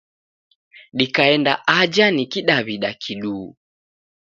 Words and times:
Dikaenda 1.01 1.53
aja 1.77 2.05
ni 2.15 2.23
Kidaw'ida 2.31 2.89
kiduu. 3.01 3.47